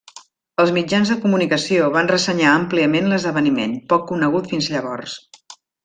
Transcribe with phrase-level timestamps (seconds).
[0.61, 5.21] Els mitjans de comunicació van ressenyar àmpliament l'esdeveniment, poc conegut fins llavors.